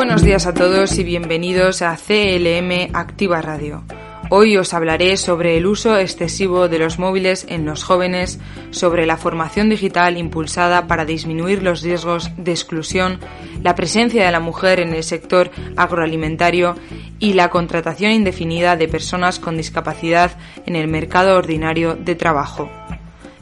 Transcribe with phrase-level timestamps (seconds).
[0.00, 3.84] Buenos días a todos y bienvenidos a CLM Activa Radio.
[4.30, 8.40] Hoy os hablaré sobre el uso excesivo de los móviles en los jóvenes,
[8.70, 13.18] sobre la formación digital impulsada para disminuir los riesgos de exclusión,
[13.62, 16.76] la presencia de la mujer en el sector agroalimentario
[17.18, 20.30] y la contratación indefinida de personas con discapacidad
[20.64, 22.70] en el mercado ordinario de trabajo.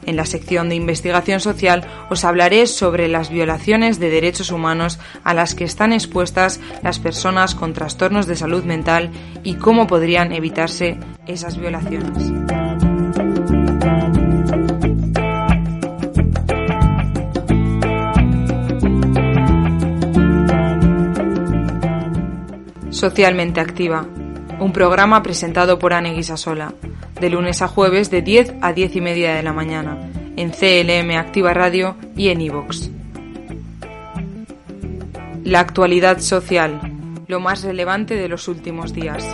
[0.09, 5.35] En la sección de investigación social os hablaré sobre las violaciones de derechos humanos a
[5.35, 9.11] las que están expuestas las personas con trastornos de salud mental
[9.43, 12.23] y cómo podrían evitarse esas violaciones.
[22.89, 24.07] Socialmente Activa,
[24.59, 26.73] un programa presentado por Anne Guisasola
[27.19, 31.17] de lunes a jueves de 10 a 10 y media de la mañana, en CLM
[31.17, 32.89] Activa Radio y en iVoox.
[35.43, 36.79] La actualidad social,
[37.27, 39.25] lo más relevante de los últimos días.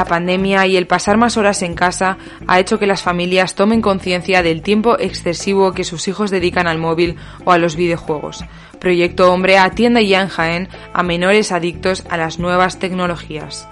[0.00, 3.82] La pandemia y el pasar más horas en casa ha hecho que las familias tomen
[3.82, 8.42] conciencia del tiempo excesivo que sus hijos dedican al móvil o a los videojuegos.
[8.78, 13.68] Proyecto Hombre atiende ya en Jaén a menores adictos a las nuevas tecnologías.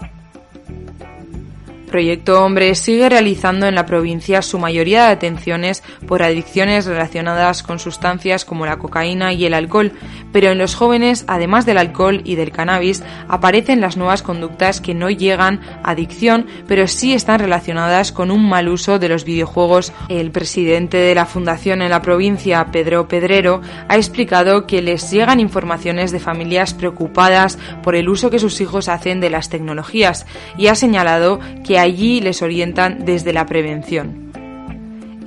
[1.88, 7.78] Proyecto Hombre sigue realizando en la provincia su mayoría de atenciones por adicciones relacionadas con
[7.78, 9.92] sustancias como la cocaína y el alcohol,
[10.32, 14.94] pero en los jóvenes, además del alcohol y del cannabis, aparecen las nuevas conductas que
[14.94, 19.92] no llegan a adicción, pero sí están relacionadas con un mal uso de los videojuegos.
[20.08, 25.40] El presidente de la fundación en la provincia, Pedro Pedrero, ha explicado que les llegan
[25.40, 30.68] informaciones de familias preocupadas por el uso que sus hijos hacen de las tecnologías y
[30.68, 34.27] ha señalado que allí les orientan desde la prevención.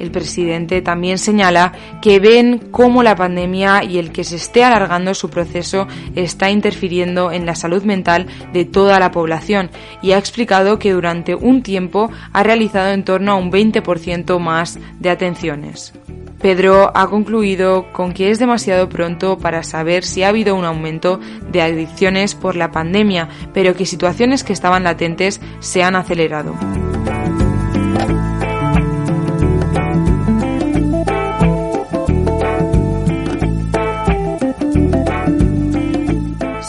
[0.02, 5.14] El presidente también señala que ven cómo la pandemia y el que se esté alargando
[5.14, 9.70] su proceso está interfiriendo en la salud mental de toda la población
[10.02, 14.80] y ha explicado que durante un tiempo ha realizado en torno a un 20% más
[15.00, 15.94] de atenciones.
[16.42, 21.20] Pedro ha concluido con que es demasiado pronto para saber si ha habido un aumento
[21.52, 26.56] de adicciones por la pandemia, pero que situaciones que estaban latentes se han acelerado.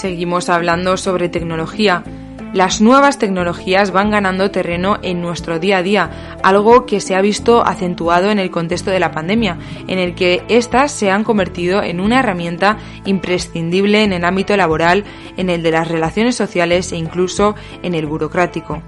[0.02, 2.02] Seguimos hablando sobre tecnología
[2.52, 7.22] las nuevas tecnologías van ganando terreno en nuestro día a día, algo que se ha
[7.22, 11.82] visto acentuado en el contexto de la pandemia, en el que éstas se han convertido
[11.84, 15.04] en una herramienta imprescindible en el ámbito laboral,
[15.36, 18.82] en el de las relaciones sociales e incluso en el burocrático.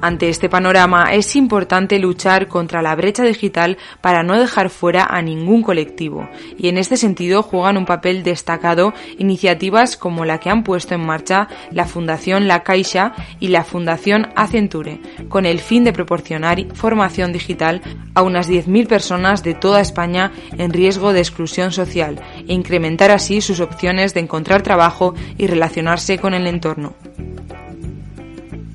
[0.00, 5.22] Ante este panorama es importante luchar contra la brecha digital para no dejar fuera a
[5.22, 10.62] ningún colectivo y en este sentido juegan un papel destacado iniciativas como la que han
[10.62, 15.92] puesto en marcha la Fundación La Caixa y la Fundación Acenture con el fin de
[15.92, 17.82] proporcionar formación digital
[18.14, 23.40] a unas 10.000 personas de toda España en riesgo de exclusión social e incrementar así
[23.40, 26.94] sus opciones de encontrar trabajo y relacionarse con el entorno.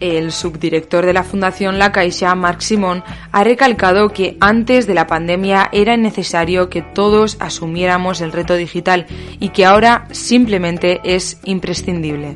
[0.04, 5.08] El subdirector de la Fundación La Caixa, Marc Simón, ha recalcado que antes de la
[5.08, 9.06] pandemia era necesario que todos asumiéramos el reto digital
[9.40, 12.36] y que ahora simplemente es imprescindible.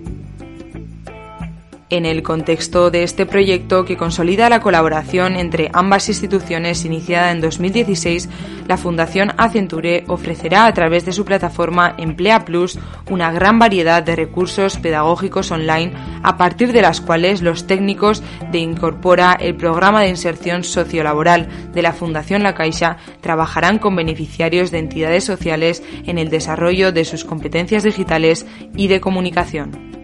[1.89, 7.39] En el contexto de este proyecto que consolida la colaboración entre ambas instituciones iniciada en
[7.39, 8.27] 2016,
[8.67, 12.77] la Fundación Acenture ofrecerá a través de su plataforma Emplea Plus
[13.09, 15.93] una gran variedad de recursos pedagógicos online
[16.23, 21.81] a partir de las cuales los técnicos de Incorpora, el programa de inserción sociolaboral de
[21.83, 27.23] la Fundación La Caixa, trabajarán con beneficiarios de entidades sociales en el desarrollo de sus
[27.23, 28.45] competencias digitales
[28.75, 29.96] y de comunicación.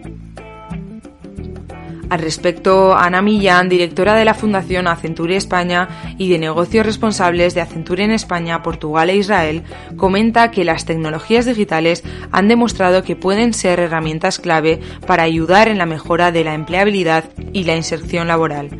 [2.10, 7.62] Al respecto, Ana Millán, directora de la Fundación Acenture España y de negocios responsables de
[7.62, 9.62] Acenture en España, Portugal e Israel,
[9.96, 15.78] comenta que las tecnologías digitales han demostrado que pueden ser herramientas clave para ayudar en
[15.78, 18.70] la mejora de la empleabilidad y la inserción laboral.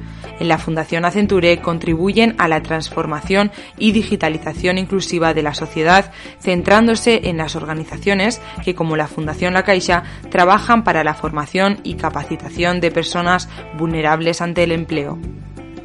[0.40, 6.10] En la Fundación Acenture contribuyen a la transformación y digitalización inclusiva de la sociedad,
[6.40, 11.94] centrándose en las organizaciones que, como la Fundación La Caixa, trabajan para la formación y
[11.94, 13.13] capacitación de personas
[13.76, 15.18] vulnerables ante el empleo.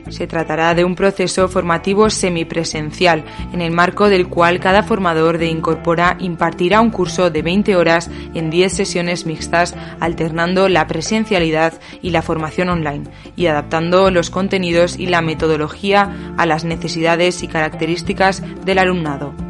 [0.10, 3.24] Se tratará de un proceso formativo semipresencial,
[3.54, 8.10] en el marco del cual cada formador de Incorpora impartirá un curso de 20 horas
[8.34, 13.04] en 10 sesiones mixtas, alternando la presencialidad y la formación online,
[13.36, 19.49] y adaptando los contenidos y la metodología a las necesidades y características del alumnado.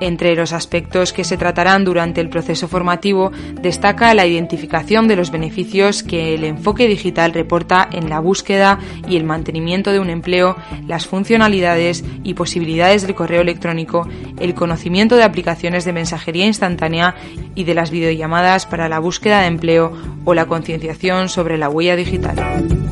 [0.00, 5.30] Entre los aspectos que se tratarán durante el proceso formativo destaca la identificación de los
[5.30, 8.78] beneficios que el enfoque digital reporta en la búsqueda
[9.08, 10.56] y el mantenimiento de un empleo,
[10.86, 14.08] las funcionalidades y posibilidades del correo electrónico,
[14.38, 17.16] el conocimiento de aplicaciones de mensajería instantánea
[17.54, 19.92] y de las videollamadas para la búsqueda de empleo
[20.24, 22.87] o la concienciación sobre la huella digital.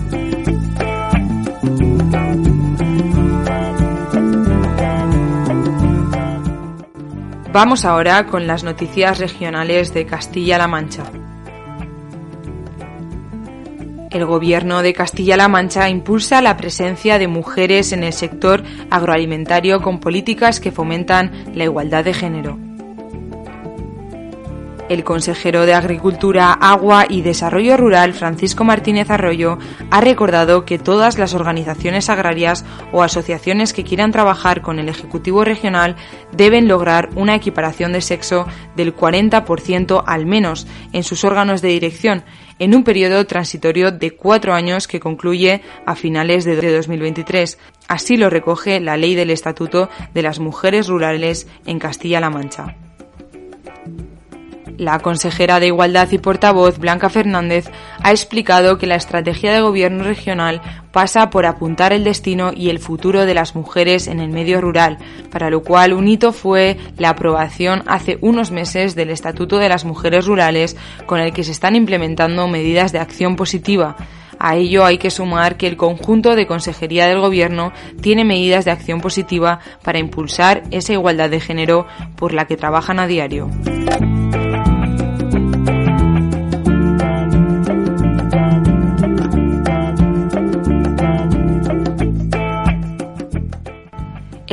[7.57, 11.05] Vamos ahora con las noticias regionales de Castilla-La Mancha.
[14.11, 20.01] El Gobierno de Castilla-La Mancha impulsa la presencia de mujeres en el sector agroalimentario con
[20.01, 22.66] políticas que fomentan la igualdad de género.
[24.89, 29.59] El consejero de Agricultura, Agua y Desarrollo Rural, Francisco Martínez Arroyo,
[29.91, 35.45] ha recordado que todas las organizaciones agrarias o asociaciones que quieran trabajar con el Ejecutivo
[35.45, 35.97] Regional
[36.31, 38.47] deben lograr una equiparación de sexo
[38.77, 42.25] del 40% al menos en sus órganos de dirección
[42.61, 47.59] en un periodo transitorio de cuatro años que concluye a finales de 2023.
[47.89, 52.77] Así lo recoge la ley del Estatuto de las Mujeres Rurales en Castilla-La Mancha.
[54.79, 57.71] La consejera de Igualdad y portavoz, Blanca Fernández,
[58.03, 60.61] ha explicado que la estrategia de gobierno regional
[60.93, 64.99] pasa por apuntar el destino y el futuro de las mujeres en el medio rural,
[65.31, 69.85] para lo cual un hito fue la aprobación hace unos meses del Estatuto de las
[69.85, 70.77] Mujeres Rurales,
[71.07, 73.97] con el que se están implementando medidas de acción positiva.
[74.39, 78.71] A ello hay que sumar que el conjunto de Consejería del Gobierno tiene medidas de
[78.71, 81.87] acción positiva para impulsar esa igualdad de género
[82.17, 83.51] por la que trabajan a diario.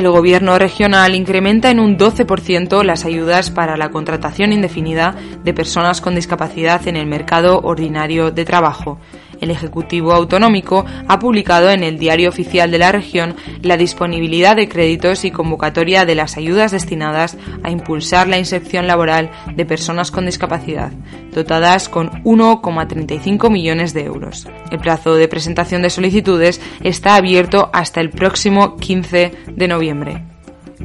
[0.03, 5.15] El Gobierno regional incrementa en un 12% las ayudas para la contratación indefinida
[5.45, 8.99] de personas con discapacidad en el mercado ordinario de trabajo
[9.43, 14.67] el Ejecutivo Autonómico ha publicado en el Diario Oficial de la Región la disponibilidad de
[14.67, 20.25] créditos y convocatoria de las ayudas destinadas a impulsar la inserción laboral de personas con
[20.25, 20.91] discapacidad,
[21.33, 24.47] dotadas con 1,35 millones de euros.
[24.71, 30.32] El plazo de presentación de solicitudes está abierto hasta el próximo 15 de noviembre.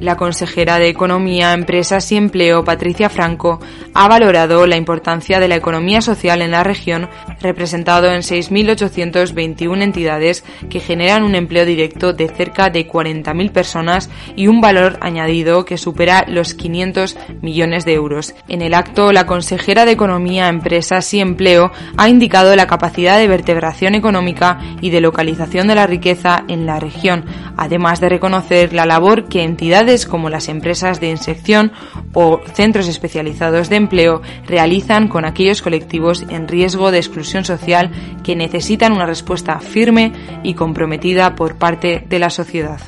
[0.00, 3.60] La consejera de Economía, Empresas y Empleo, Patricia Franco,
[3.94, 7.08] ha valorado la importancia de la economía social en la región,
[7.40, 14.46] representado en 6.821 entidades que generan un empleo directo de cerca de 40.000 personas y
[14.46, 18.34] un valor añadido que supera los 500 millones de euros.
[18.48, 23.28] En el acto, la consejera de Economía, Empresas y Empleo ha indicado la capacidad de
[23.28, 27.24] vertebración económica y de localización de la riqueza en la región,
[27.58, 31.72] además de reconocer la labor que entidades como las empresas de inserción
[32.14, 37.90] o centros especializados de empleo realizan con aquellos colectivos en riesgo de exclusión social
[38.22, 40.12] que necesitan una respuesta firme
[40.42, 42.80] y comprometida por parte de la sociedad.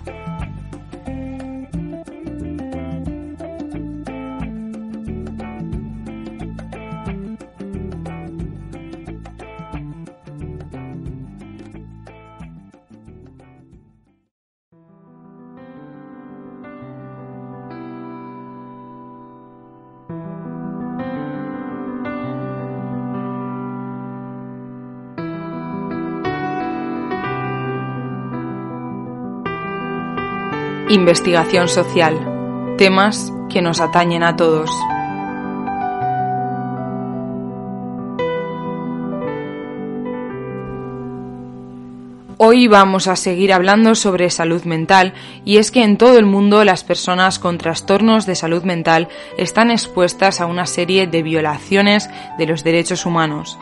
[30.90, 32.74] Investigación social.
[32.76, 34.68] Temas que nos atañen a todos.
[42.38, 46.64] Hoy vamos a seguir hablando sobre salud mental y es que en todo el mundo
[46.64, 49.06] las personas con trastornos de salud mental
[49.38, 53.60] están expuestas a una serie de violaciones de los derechos humanos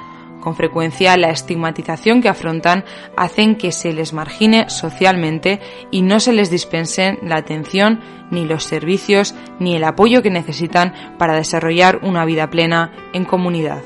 [0.48, 2.82] Con frecuencia la estigmatización que afrontan
[3.18, 8.00] hacen que se les margine socialmente y no se les dispensen la atención,
[8.30, 13.82] ni los servicios, ni el apoyo que necesitan para desarrollar una vida plena en comunidad.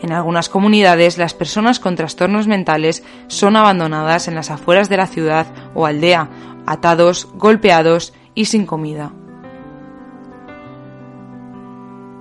[0.00, 5.08] En algunas comunidades las personas con trastornos mentales son abandonadas en las afueras de la
[5.08, 6.28] ciudad o aldea,
[6.66, 9.10] atados, golpeados y sin comida.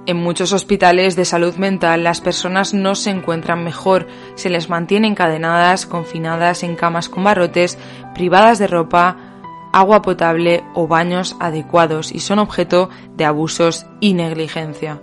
[0.08, 5.08] En muchos hospitales de salud mental las personas no se encuentran mejor, se les mantiene
[5.08, 7.80] encadenadas, confinadas en camas con barrotes,
[8.14, 9.18] privadas de ropa,
[9.74, 15.02] agua potable o baños adecuados y son objeto de abusos y negligencia.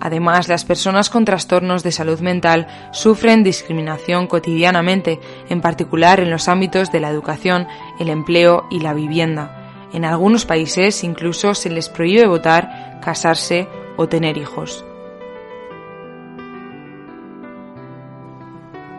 [0.00, 5.20] Además, las personas con trastornos de salud mental sufren discriminación cotidianamente,
[5.50, 7.66] en particular en los ámbitos de la educación,
[7.98, 9.57] el empleo y la vivienda.
[9.92, 14.84] En algunos países incluso se les prohíbe votar, casarse o tener hijos.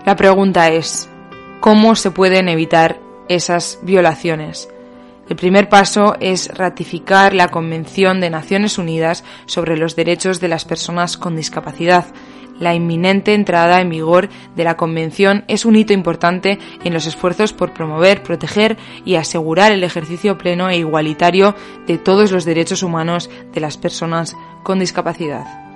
[0.05, 1.09] La pregunta es,
[1.59, 4.69] ¿cómo se pueden evitar esas violaciones?
[5.29, 10.65] El primer paso es ratificar la Convención de Naciones Unidas sobre los Derechos de las
[10.65, 12.05] Personas con Discapacidad,
[12.59, 17.53] la inminente entrada en vigor de la Convención es un hito importante en los esfuerzos
[17.53, 21.55] por promover, proteger y asegurar el ejercicio pleno e igualitario
[21.87, 25.69] de todos los derechos humanos de las personas con discapacidad.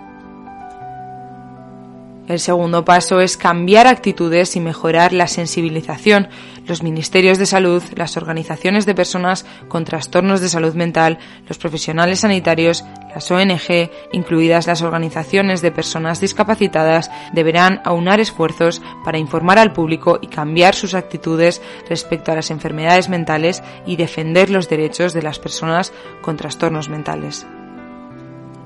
[2.27, 6.29] El segundo paso es cambiar actitudes y mejorar la sensibilización.
[6.65, 12.21] Los ministerios de salud, las organizaciones de personas con trastornos de salud mental, los profesionales
[12.21, 19.73] sanitarios, las ONG, incluidas las organizaciones de personas discapacitadas, deberán aunar esfuerzos para informar al
[19.73, 25.21] público y cambiar sus actitudes respecto a las enfermedades mentales y defender los derechos de
[25.21, 25.91] las personas
[26.21, 27.45] con trastornos mentales.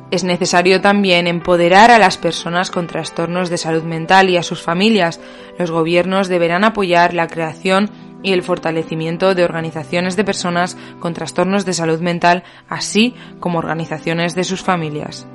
[0.10, 4.62] Es necesario también empoderar a las personas con trastornos de salud mental y a sus
[4.62, 5.20] familias.
[5.60, 7.90] Los gobiernos deberán apoyar la creación
[8.24, 14.34] y el fortalecimiento de organizaciones de personas con trastornos de salud mental, así como organizaciones
[14.34, 15.28] de sus familias.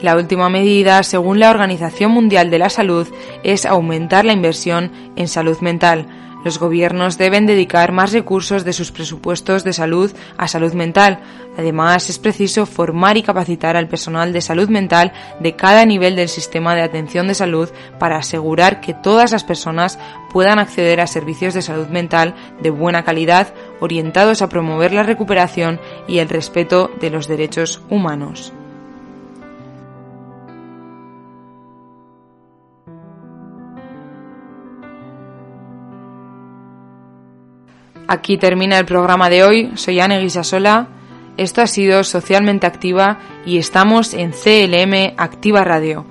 [0.00, 3.08] La última medida, según la Organización Mundial de la Salud,
[3.42, 6.06] es aumentar la inversión en salud mental.
[6.46, 11.18] Los gobiernos deben dedicar más recursos de sus presupuestos de salud a salud mental.
[11.58, 16.28] Además, es preciso formar y capacitar al personal de salud mental de cada nivel del
[16.28, 19.98] sistema de atención de salud para asegurar que todas las personas
[20.32, 25.80] puedan acceder a servicios de salud mental de buena calidad orientados a promover la recuperación
[26.06, 28.52] y el respeto de los derechos humanos.
[38.08, 39.72] Aquí termina el programa de hoy.
[39.74, 40.88] Soy Anne Guisasola.
[41.36, 46.06] Esto ha sido Socialmente Activa y estamos en CLM Activa Radio.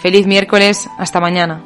[0.00, 0.88] Feliz miércoles.
[0.98, 1.62] Hasta mañana.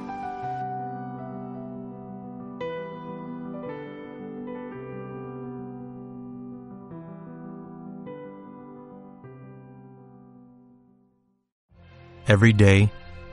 [12.26, 12.92] Every day,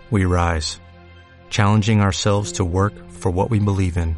[0.10, 0.80] we rise,
[1.52, 4.18] challenging ourselves to work for what we believe in.